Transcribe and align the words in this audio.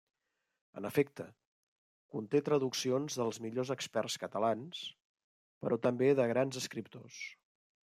En 0.79 0.87
efecte, 0.89 1.25
conté 2.15 2.41
traduccions 2.47 3.19
dels 3.21 3.41
millors 3.45 3.73
experts 3.77 4.17
catalans, 4.25 4.83
però 5.67 5.81
també 5.87 6.11
de 6.23 6.29
grans 6.35 6.61
escriptors. 6.65 7.23